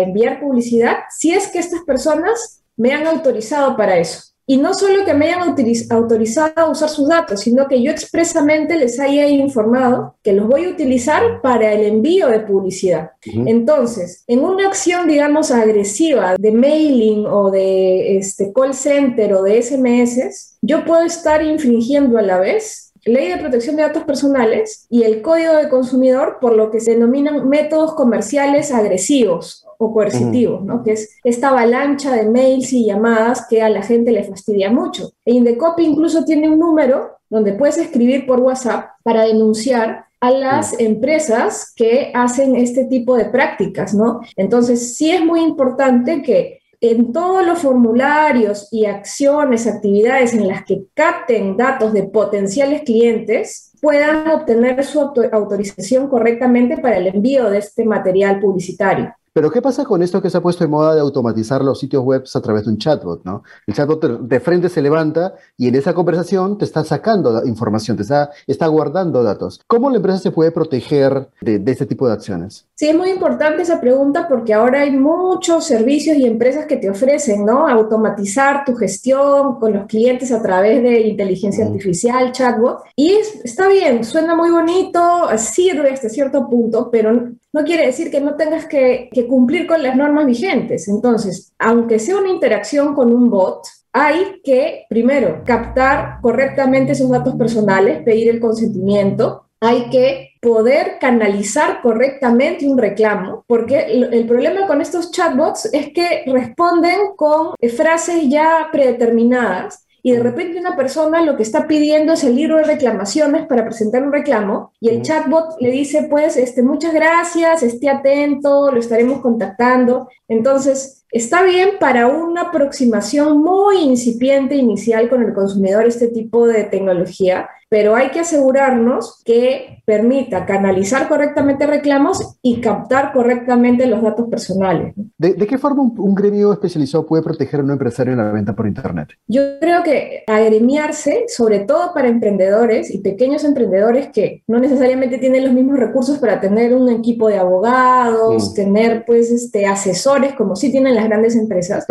enviar 0.00 0.40
publicidad 0.40 0.96
si 1.10 1.32
es 1.32 1.48
que 1.48 1.58
estas 1.58 1.82
personas 1.82 2.62
me 2.76 2.92
han 2.92 3.06
autorizado 3.06 3.76
para 3.76 3.98
eso. 3.98 4.22
Y 4.50 4.56
no 4.56 4.72
solo 4.72 5.04
que 5.04 5.12
me 5.12 5.26
hayan 5.26 5.54
autorizado 5.90 6.52
a 6.56 6.70
usar 6.70 6.88
sus 6.88 7.06
datos, 7.06 7.40
sino 7.40 7.68
que 7.68 7.82
yo 7.82 7.90
expresamente 7.90 8.78
les 8.78 8.98
haya 8.98 9.28
informado 9.28 10.16
que 10.22 10.32
los 10.32 10.48
voy 10.48 10.64
a 10.64 10.70
utilizar 10.70 11.42
para 11.42 11.74
el 11.74 11.84
envío 11.84 12.28
de 12.28 12.40
publicidad. 12.40 13.10
Entonces, 13.22 14.24
en 14.26 14.42
una 14.42 14.68
acción, 14.68 15.06
digamos, 15.06 15.50
agresiva 15.50 16.36
de 16.38 16.50
mailing 16.50 17.26
o 17.26 17.50
de 17.50 18.16
este, 18.16 18.50
call 18.54 18.72
center 18.72 19.34
o 19.34 19.42
de 19.42 19.60
SMS, 19.60 20.56
yo 20.62 20.82
puedo 20.86 21.02
estar 21.02 21.42
infringiendo 21.42 22.16
a 22.16 22.22
la 22.22 22.38
vez 22.38 22.87
Ley 23.04 23.28
de 23.28 23.38
Protección 23.38 23.76
de 23.76 23.82
Datos 23.82 24.04
Personales 24.04 24.86
y 24.90 25.02
el 25.02 25.22
Código 25.22 25.54
de 25.54 25.68
Consumidor 25.68 26.38
por 26.40 26.54
lo 26.54 26.70
que 26.70 26.80
se 26.80 26.92
denominan 26.92 27.48
métodos 27.48 27.94
comerciales 27.94 28.72
agresivos 28.72 29.66
o 29.78 29.92
coercitivos, 29.92 30.64
¿no? 30.64 30.82
que 30.82 30.92
es 30.92 31.16
esta 31.24 31.50
avalancha 31.50 32.12
de 32.12 32.28
mails 32.28 32.72
y 32.72 32.86
llamadas 32.86 33.46
que 33.48 33.62
a 33.62 33.68
la 33.68 33.82
gente 33.82 34.10
le 34.10 34.24
fastidia 34.24 34.70
mucho. 34.70 35.12
E 35.24 35.32
Indecopy 35.32 35.84
incluso 35.84 36.24
tiene 36.24 36.48
un 36.48 36.58
número 36.58 37.18
donde 37.30 37.52
puedes 37.52 37.78
escribir 37.78 38.26
por 38.26 38.40
WhatsApp 38.40 38.90
para 39.02 39.24
denunciar 39.24 40.06
a 40.20 40.30
las 40.30 40.78
empresas 40.80 41.72
que 41.76 42.10
hacen 42.14 42.56
este 42.56 42.86
tipo 42.86 43.16
de 43.16 43.26
prácticas, 43.26 43.94
¿no? 43.94 44.20
Entonces, 44.36 44.96
sí 44.96 45.10
es 45.12 45.24
muy 45.24 45.40
importante 45.42 46.22
que 46.22 46.60
en 46.80 47.12
todos 47.12 47.44
los 47.44 47.58
formularios 47.60 48.68
y 48.70 48.86
acciones, 48.86 49.66
actividades 49.66 50.32
en 50.34 50.46
las 50.46 50.64
que 50.64 50.84
capten 50.94 51.56
datos 51.56 51.92
de 51.92 52.04
potenciales 52.04 52.82
clientes, 52.82 53.72
puedan 53.80 54.28
obtener 54.28 54.84
su 54.84 55.00
autorización 55.32 56.08
correctamente 56.08 56.78
para 56.78 56.98
el 56.98 57.08
envío 57.08 57.50
de 57.50 57.58
este 57.58 57.84
material 57.84 58.40
publicitario. 58.40 59.14
Pero 59.38 59.52
¿qué 59.52 59.62
pasa 59.62 59.84
con 59.84 60.02
esto 60.02 60.20
que 60.20 60.30
se 60.30 60.36
ha 60.36 60.40
puesto 60.40 60.64
de 60.64 60.68
moda 60.68 60.96
de 60.96 61.00
automatizar 61.00 61.62
los 61.62 61.78
sitios 61.78 62.02
web 62.02 62.24
a 62.34 62.40
través 62.40 62.64
de 62.64 62.72
un 62.72 62.78
chatbot? 62.78 63.24
¿no? 63.24 63.44
El 63.68 63.74
chatbot 63.74 64.04
de 64.22 64.40
frente 64.40 64.68
se 64.68 64.82
levanta 64.82 65.34
y 65.56 65.68
en 65.68 65.76
esa 65.76 65.94
conversación 65.94 66.58
te 66.58 66.64
está 66.64 66.82
sacando 66.82 67.46
información, 67.46 67.96
te 67.96 68.02
está, 68.02 68.32
está 68.48 68.66
guardando 68.66 69.22
datos. 69.22 69.60
¿Cómo 69.68 69.90
la 69.90 69.98
empresa 69.98 70.18
se 70.18 70.32
puede 70.32 70.50
proteger 70.50 71.28
de, 71.40 71.60
de 71.60 71.70
este 71.70 71.86
tipo 71.86 72.08
de 72.08 72.14
acciones? 72.14 72.66
Sí, 72.74 72.88
es 72.88 72.96
muy 72.96 73.10
importante 73.10 73.62
esa 73.62 73.80
pregunta 73.80 74.26
porque 74.28 74.54
ahora 74.54 74.80
hay 74.80 74.90
muchos 74.90 75.64
servicios 75.64 76.16
y 76.16 76.26
empresas 76.26 76.66
que 76.66 76.76
te 76.76 76.90
ofrecen, 76.90 77.44
¿no? 77.44 77.68
Automatizar 77.68 78.64
tu 78.64 78.74
gestión 78.74 79.60
con 79.60 79.72
los 79.72 79.86
clientes 79.86 80.32
a 80.32 80.42
través 80.42 80.82
de 80.82 81.02
inteligencia 81.02 81.64
artificial, 81.64 82.32
chatbot. 82.32 82.80
Y 82.96 83.12
está 83.44 83.68
bien, 83.68 84.02
suena 84.02 84.34
muy 84.34 84.50
bonito, 84.50 85.28
sirve 85.36 85.92
hasta 85.92 86.08
cierto 86.08 86.48
punto, 86.50 86.90
pero 86.90 87.12
no 87.50 87.64
quiere 87.64 87.86
decir 87.86 88.10
que 88.10 88.20
no 88.20 88.36
tengas 88.36 88.66
que, 88.66 89.08
cumplir 89.28 89.66
con 89.66 89.82
las 89.82 89.94
normas 89.96 90.26
vigentes. 90.26 90.88
Entonces, 90.88 91.52
aunque 91.58 91.98
sea 91.98 92.16
una 92.16 92.30
interacción 92.30 92.94
con 92.94 93.12
un 93.12 93.30
bot, 93.30 93.66
hay 93.92 94.40
que, 94.42 94.84
primero, 94.88 95.42
captar 95.44 96.18
correctamente 96.20 96.92
esos 96.92 97.10
datos 97.10 97.36
personales, 97.36 98.02
pedir 98.02 98.28
el 98.28 98.40
consentimiento, 98.40 99.44
hay 99.60 99.90
que 99.90 100.30
poder 100.40 100.98
canalizar 101.00 101.82
correctamente 101.82 102.66
un 102.66 102.78
reclamo, 102.78 103.44
porque 103.46 103.78
el, 103.80 104.26
problema 104.26 104.66
con 104.66 104.80
estos 104.80 105.10
chatbots 105.10 105.68
es 105.72 105.92
que 105.92 106.22
responden 106.26 107.16
con 107.16 107.54
frases 107.76 108.28
ya 108.28 108.68
predeterminadas 108.70 109.87
y 110.02 110.12
de 110.12 110.22
repente 110.22 110.58
una 110.58 110.76
persona 110.76 111.22
lo 111.22 111.36
que 111.36 111.42
está 111.42 111.66
pidiendo 111.66 112.12
es 112.12 112.24
el 112.24 112.36
libro 112.36 112.56
de 112.56 112.64
reclamaciones 112.64 113.46
para 113.46 113.64
presentar 113.64 114.02
un 114.02 114.12
reclamo 114.12 114.72
y 114.80 114.90
el 114.90 115.02
chatbot 115.02 115.56
le 115.60 115.70
dice 115.70 116.06
pues 116.08 116.36
este 116.36 116.62
muchas 116.62 116.94
gracias, 116.94 117.62
esté 117.62 117.88
atento, 117.88 118.70
lo 118.70 118.78
estaremos 118.78 119.20
contactando. 119.20 120.08
Entonces, 120.28 121.06
está 121.10 121.42
bien 121.42 121.70
para 121.80 122.06
una 122.08 122.42
aproximación 122.42 123.38
muy 123.38 123.78
incipiente 123.78 124.56
inicial 124.56 125.08
con 125.08 125.22
el 125.22 125.32
consumidor 125.34 125.86
este 125.86 126.08
tipo 126.08 126.46
de 126.46 126.64
tecnología, 126.64 127.48
pero 127.70 127.94
hay 127.94 128.10
que 128.10 128.20
asegurarnos 128.20 129.22
que 129.24 129.82
permita 129.84 130.46
canalizar 130.46 131.08
correctamente 131.08 131.66
reclamos 131.66 132.36
y 132.42 132.60
captar 132.60 133.12
correctamente 133.12 133.86
los 133.86 134.02
datos 134.02 134.28
personales. 134.28 134.94
¿De, 135.18 135.34
qué 135.46 135.58
forma 135.58 135.82
un, 135.82 136.14
gremio 136.14 136.52
especializado 136.52 137.06
puede 137.06 137.22
proteger 137.22 137.60
a 137.60 137.64
un 137.64 137.70
empresario 137.70 138.12
en 138.12 138.18
la 138.18 138.32
venta 138.32 138.54
por 138.54 138.66
Internet? 138.66 139.10
Yo 139.26 139.42
creo 139.60 139.82
que 139.82 140.24
agremiarse, 140.26 141.24
sobre 141.28 141.60
todo 141.60 141.92
para 141.92 142.08
emprendedores 142.08 142.94
y 142.94 142.98
pequeños 142.98 143.44
emprendedores 143.44 144.08
que 144.08 144.42
no 144.46 144.58
necesariamente 144.58 145.18
tienen 145.18 145.44
los 145.44 145.52
mismos 145.52 145.78
recursos 145.78 146.18
para 146.18 146.40
tener 146.40 146.74
un 146.74 146.88
equipo 146.88 147.28
de 147.28 147.38
abogados, 147.38 148.50
mm. 148.50 148.54
tener 148.54 149.04
pues 149.04 149.30
este, 149.30 149.66
asesores 149.66 150.34
como 150.34 150.56
sí 150.56 150.70
tienen 150.70 150.94
las 150.98 151.08
grandes 151.08 151.36
empresas. 151.36 151.86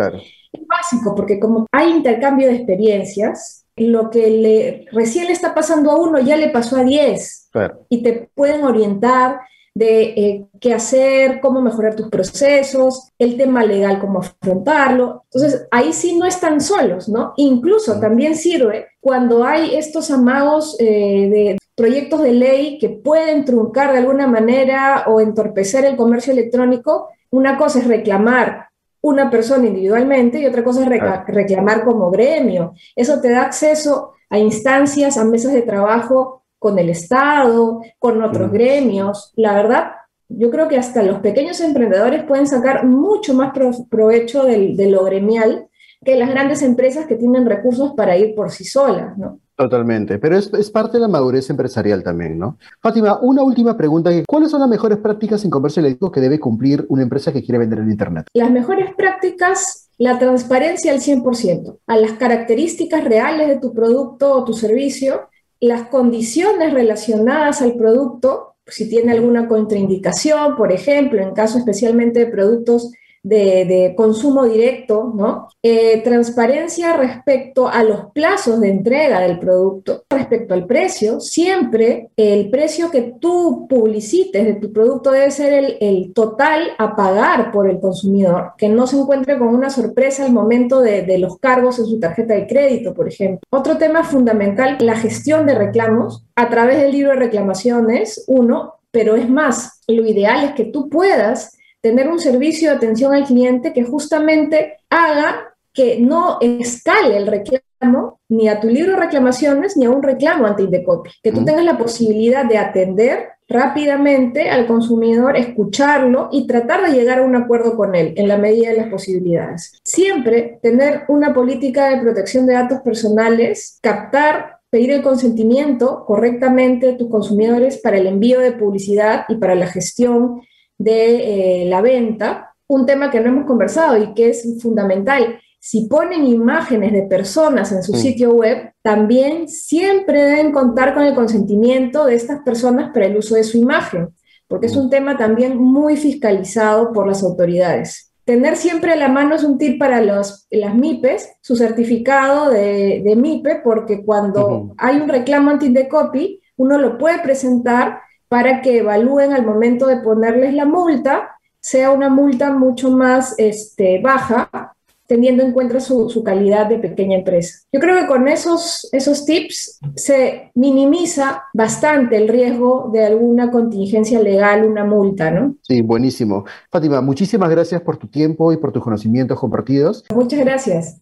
Es 0.51 0.67
básico 0.67 1.15
porque 1.15 1.39
como 1.39 1.65
hay 1.71 1.91
intercambio 1.91 2.47
de 2.47 2.55
experiencias, 2.55 3.65
lo 3.77 4.09
que 4.09 4.29
le, 4.29 4.85
recién 4.91 5.25
le 5.25 5.33
está 5.33 5.53
pasando 5.53 5.91
a 5.91 5.95
uno 5.95 6.19
ya 6.19 6.35
le 6.35 6.49
pasó 6.49 6.77
a 6.77 6.83
10 6.83 7.49
y 7.89 8.03
te 8.03 8.29
pueden 8.33 8.63
orientar 8.63 9.39
de 9.77 10.01
eh, 10.01 10.47
qué 10.59 10.73
hacer, 10.73 11.39
cómo 11.39 11.61
mejorar 11.61 11.95
tus 11.95 12.09
procesos, 12.09 13.11
el 13.19 13.37
tema 13.37 13.63
legal, 13.63 13.99
cómo 13.99 14.19
afrontarlo. 14.19 15.25
Entonces, 15.31 15.67
ahí 15.69 15.93
sí 15.93 16.17
no 16.17 16.25
están 16.25 16.61
solos, 16.61 17.07
¿no? 17.07 17.33
Incluso 17.37 17.99
también 17.99 18.35
sirve 18.35 18.87
cuando 18.99 19.43
hay 19.43 19.75
estos 19.75 20.09
amagos 20.09 20.75
eh, 20.79 21.29
de 21.29 21.57
proyectos 21.75 22.23
de 22.23 22.33
ley 22.33 22.79
que 22.79 22.89
pueden 22.89 23.45
truncar 23.45 23.91
de 23.91 23.99
alguna 23.99 24.25
manera 24.25 25.03
o 25.05 25.21
entorpecer 25.21 25.85
el 25.85 25.95
comercio 25.95 26.33
electrónico. 26.33 27.09
Una 27.29 27.55
cosa 27.55 27.77
es 27.77 27.87
reclamar 27.87 28.69
una 29.07 29.29
persona 29.29 29.67
individualmente 29.67 30.39
y 30.39 30.45
otra 30.45 30.63
cosa 30.63 30.83
es 30.83 30.89
reclamar 31.27 31.85
como 31.85 32.11
gremio. 32.11 32.73
Eso 32.95 33.21
te 33.21 33.29
da 33.29 33.43
acceso 33.43 34.13
a 34.29 34.37
instancias, 34.37 35.17
a 35.17 35.23
mesas 35.23 35.53
de 35.53 35.61
trabajo 35.61 36.43
con 36.59 36.77
el 36.77 36.89
Estado, 36.89 37.81
con 37.99 38.21
otros 38.21 38.51
gremios. 38.51 39.31
La 39.35 39.53
verdad, 39.53 39.91
yo 40.27 40.51
creo 40.51 40.67
que 40.67 40.77
hasta 40.77 41.03
los 41.03 41.19
pequeños 41.19 41.61
emprendedores 41.61 42.23
pueden 42.23 42.47
sacar 42.47 42.85
mucho 42.85 43.33
más 43.33 43.53
provecho 43.89 44.43
de 44.43 44.87
lo 44.89 45.05
gremial 45.05 45.69
que 46.03 46.15
las 46.15 46.29
grandes 46.29 46.61
empresas 46.61 47.07
que 47.07 47.15
tienen 47.15 47.45
recursos 47.45 47.93
para 47.93 48.17
ir 48.17 48.35
por 48.35 48.51
sí 48.51 48.65
solas, 48.65 49.17
¿no? 49.17 49.39
Totalmente, 49.57 50.19
pero 50.19 50.37
es, 50.37 50.69
parte 50.69 50.97
de 50.97 51.01
la 51.01 51.07
madurez 51.07 51.49
empresarial 51.49 52.03
también, 52.03 52.37
¿no? 52.37 52.57
Fátima, 52.79 53.19
una 53.21 53.41
última 53.41 53.75
pregunta. 53.75 54.11
¿Cuáles 54.27 54.51
son 54.51 54.59
las 54.59 54.69
mejores 54.69 54.99
prácticas 54.99 55.43
en 55.43 55.49
comercio 55.49 55.79
electrónico 55.79 56.11
que 56.11 56.21
debe 56.21 56.39
cumplir 56.39 56.85
una 56.89 57.01
empresa 57.01 57.33
que 57.33 57.43
quiere 57.43 57.57
vender 57.57 57.79
en 57.79 57.89
Internet? 57.89 58.27
Las 58.33 58.51
mejores 58.51 58.93
prácticas, 58.95 59.89
la 59.97 60.19
transparencia 60.19 60.91
al 60.91 60.99
100%, 60.99 61.79
a 61.87 61.97
las 61.97 62.11
características 62.13 63.03
reales 63.03 63.47
de 63.47 63.57
tu 63.57 63.73
producto 63.73 64.31
o 64.31 64.45
tu 64.45 64.53
servicio 64.53 65.27
las 65.59 65.87
condiciones 65.87 66.73
relacionadas 66.73 67.61
al 67.61 67.75
producto, 67.75 68.55
si 68.67 68.89
tiene 68.89 69.13
alguna 69.13 69.47
contraindicación, 69.47 70.55
por 70.55 70.71
ejemplo, 70.71 71.21
en 71.21 71.33
caso 71.33 71.57
especialmente 71.57 72.19
de 72.19 72.31
productos 72.31 72.91
de, 73.27 73.93
consumo 73.95 74.45
directo, 74.45 75.11
¿no? 75.15 75.47
Eh, 75.61 76.01
transparencia 76.03 76.95
respecto 76.95 77.67
a 77.67 77.83
los 77.83 78.11
plazos 78.13 78.59
de 78.61 78.69
entrega 78.69 79.19
del 79.21 79.39
producto, 79.39 80.03
respecto 80.09 80.53
al 80.53 80.65
precio, 80.65 81.19
siempre 81.19 82.09
el 82.15 82.49
precio 82.49 82.89
que 82.91 83.15
tú 83.19 83.67
publicites 83.67 84.45
de 84.45 84.55
tu 84.55 84.71
producto 84.71 85.11
debe 85.11 85.31
ser 85.31 85.77
el, 85.79 86.13
total 86.13 86.69
a 86.77 86.95
pagar 86.95 87.51
por 87.51 87.69
el 87.69 87.79
consumidor, 87.79 88.53
que 88.57 88.69
no 88.69 88.87
se 88.87 88.97
encuentre 88.97 89.37
con 89.37 89.49
una 89.49 89.69
sorpresa 89.69 90.25
al 90.25 90.31
momento 90.31 90.81
de, 90.81 91.03
de 91.03 91.17
los 91.17 91.37
cargos 91.37 91.79
en 91.79 91.85
su 91.85 91.99
tarjeta 91.99 92.33
de 92.33 92.47
crédito, 92.47 92.93
por 92.93 93.07
ejemplo. 93.07 93.39
Otro 93.49 93.77
tema 93.77 94.03
fundamental, 94.03 94.77
la 94.79 94.95
gestión 94.95 95.45
de 95.45 95.55
reclamos 95.55 96.23
a 96.35 96.49
través 96.49 96.81
del 96.81 96.91
libro 96.91 97.11
de 97.11 97.19
reclamaciones, 97.19 98.23
uno, 98.27 98.75
pero 98.91 99.15
es 99.15 99.29
más, 99.29 99.81
lo 99.87 100.05
ideal 100.05 100.45
es 100.45 100.51
que 100.53 100.65
tú 100.65 100.89
puedas 100.89 101.56
tener 101.87 102.09
un 102.09 102.19
servicio 102.19 102.69
de 102.69 102.75
atención 102.75 103.13
al 103.13 103.23
cliente 103.23 103.71
que 103.71 103.83
justamente 103.83 104.79
haga 104.89 105.55
que 105.73 105.99
no 105.99 106.37
escale 106.41 107.15
el 107.15 107.27
reclamo 107.27 108.19
ni 108.27 108.49
a 108.49 108.59
tu 108.59 108.67
libro 108.67 108.91
de 108.91 108.99
reclamaciones 108.99 109.77
ni 109.77 109.85
a 109.85 109.89
un 109.89 110.03
reclamo 110.03 110.45
ante 110.45 110.63
Indecopy. 110.63 111.11
Que 111.23 111.31
tú 111.31 111.45
tengas 111.45 111.63
la 111.63 111.77
posibilidad 111.77 112.43
de 112.43 112.57
atender 112.57 113.29
rápidamente 113.47 114.49
al 114.49 114.67
consumidor, 114.67 115.37
escucharlo 115.37 116.27
y 116.29 116.45
tratar 116.45 116.85
de 116.85 116.97
llegar 116.97 117.19
a 117.19 117.23
un 117.23 117.37
acuerdo 117.37 117.77
con 117.77 117.95
él 117.95 118.13
en 118.17 118.27
la 118.27 118.37
medida 118.37 118.71
de 118.71 118.77
las 118.77 118.89
posibilidades. 118.89 119.79
Siempre 119.85 120.59
tener 120.61 121.03
una 121.07 121.33
política 121.33 121.89
de 121.89 122.01
protección 122.01 122.45
de 122.47 122.53
datos 122.53 122.81
personales, 122.81 123.79
captar 123.81 124.57
pedir 124.69 124.91
el 124.91 125.01
consentimiento 125.01 126.03
correctamente 126.05 126.87
de 126.87 126.93
tus 126.93 127.09
consumidores 127.09 127.77
para 127.77 127.97
el 127.97 128.07
envío 128.07 128.41
de 128.41 128.51
publicidad 128.51 129.23
y 129.29 129.35
para 129.35 129.55
la 129.55 129.67
gestión 129.67 130.41
de 130.77 131.63
eh, 131.63 131.65
la 131.67 131.81
venta, 131.81 132.55
un 132.67 132.85
tema 132.85 133.09
que 133.09 133.19
no 133.19 133.29
hemos 133.29 133.45
conversado 133.45 133.97
y 133.97 134.13
que 134.13 134.29
es 134.29 134.61
fundamental. 134.61 135.39
Si 135.59 135.87
ponen 135.87 136.25
imágenes 136.25 136.93
de 136.93 137.03
personas 137.03 137.71
en 137.71 137.83
su 137.83 137.93
sitio 137.93 138.33
web, 138.33 138.73
también 138.81 139.47
siempre 139.47 140.23
deben 140.23 140.51
contar 140.51 140.93
con 140.93 141.03
el 141.03 141.15
consentimiento 141.15 142.05
de 142.05 142.15
estas 142.15 142.41
personas 142.43 142.91
para 142.93 143.07
el 143.07 143.17
uso 143.17 143.35
de 143.35 143.43
su 143.43 143.57
imagen, 143.57 144.09
porque 144.47 144.67
es 144.67 144.75
un 144.75 144.89
tema 144.89 145.17
también 145.17 145.57
muy 145.57 145.97
fiscalizado 145.97 146.93
por 146.93 147.07
las 147.07 147.23
autoridades. 147.23 148.13
Tener 148.23 148.55
siempre 148.55 148.91
a 148.91 148.97
la 148.97 149.07
mano 149.07 149.35
es 149.35 149.43
un 149.43 149.57
tip 149.57 149.79
para 149.79 150.01
los, 150.01 150.47
las 150.51 150.75
MIPES, 150.75 151.37
su 151.41 151.55
certificado 151.55 152.49
de, 152.49 153.01
de 153.03 153.15
MIPE, 153.15 153.61
porque 153.63 154.05
cuando 154.05 154.73
hay 154.77 154.97
un 154.97 155.09
reclamo 155.09 155.49
anti-decopy, 155.51 156.41
uno 156.57 156.77
lo 156.77 156.97
puede 156.97 157.19
presentar 157.19 158.01
para 158.27 158.61
que 158.61 158.79
evalúen 158.79 159.33
al 159.33 159.45
momento 159.45 159.87
de 159.87 159.97
ponerles 159.97 160.53
la 160.53 160.65
multa, 160.65 161.37
sea 161.59 161.91
una 161.91 162.09
multa 162.09 162.53
mucho 162.53 162.91
más 162.91 163.35
este, 163.37 163.99
baja, 164.01 164.73
teniendo 165.07 165.41
en 165.41 165.53
cuenta 165.53 165.79
su, 165.79 166.21
calidad 166.23 166.67
de 166.67 166.79
pequeña 166.79 167.17
empresa. 167.17 167.59
Yo 167.71 167.79
creo 167.79 167.97
que 167.97 168.07
con 168.07 168.27
esos, 168.27 168.87
esos 168.91 169.25
tips 169.25 169.79
se 169.95 170.51
minimiza 170.53 171.43
bastante 171.53 172.17
el 172.17 172.27
riesgo 172.27 172.89
de 172.93 173.05
alguna 173.05 173.49
contingencia 173.49 174.21
legal, 174.21 174.65
una 174.65 174.83
multa, 174.83 175.31
¿no? 175.31 175.55
Sí, 175.61 175.81
buenísimo. 175.81 176.45
Fátima, 176.69 177.01
muchísimas 177.01 177.49
gracias 177.49 177.81
por 177.81 177.97
tu 177.97 178.07
tiempo 178.07 178.51
y 178.51 178.57
por 178.57 178.71
tus 178.71 178.83
conocimientos 178.83 179.39
compartidos. 179.39 180.03
Muchas 180.13 180.39
gracias. 180.39 180.95